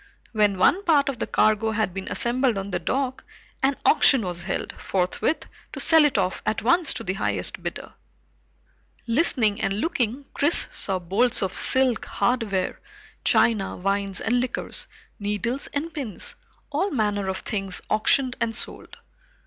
[0.31, 3.23] When one part of the cargo had been assembled on the dock,
[3.61, 7.93] an auction was held forthwith to sell it off at once to the highest bidder.
[9.05, 12.79] Listening and looking, Chris saw bolts of silk, hardware,
[13.23, 14.87] china, wines and liquors,
[15.19, 16.33] needles and pins
[16.71, 18.97] all manner of things auctioned and sold.